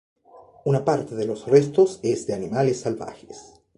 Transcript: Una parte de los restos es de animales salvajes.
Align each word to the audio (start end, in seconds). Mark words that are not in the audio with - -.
Una 0.65 0.83
parte 0.83 1.13
de 1.13 1.27
los 1.27 1.45
restos 1.45 1.99
es 2.01 2.25
de 2.25 2.33
animales 2.33 2.79
salvajes. 2.79 3.61